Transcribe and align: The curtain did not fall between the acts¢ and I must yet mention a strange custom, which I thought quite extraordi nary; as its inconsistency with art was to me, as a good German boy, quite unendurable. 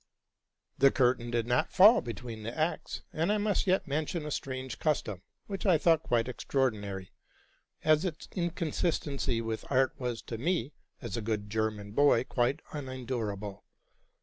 The 0.79 0.89
curtain 0.89 1.29
did 1.29 1.45
not 1.45 1.71
fall 1.71 2.01
between 2.01 2.41
the 2.41 2.51
acts¢ 2.51 3.01
and 3.13 3.31
I 3.31 3.37
must 3.37 3.67
yet 3.67 3.85
mention 3.87 4.25
a 4.25 4.31
strange 4.31 4.79
custom, 4.79 5.21
which 5.45 5.63
I 5.63 5.77
thought 5.77 6.01
quite 6.01 6.25
extraordi 6.25 6.79
nary; 6.81 7.11
as 7.83 8.03
its 8.03 8.27
inconsistency 8.31 9.41
with 9.41 9.63
art 9.69 9.93
was 9.99 10.23
to 10.23 10.39
me, 10.39 10.73
as 11.03 11.17
a 11.17 11.21
good 11.21 11.51
German 11.51 11.91
boy, 11.91 12.23
quite 12.23 12.61
unendurable. 12.73 13.63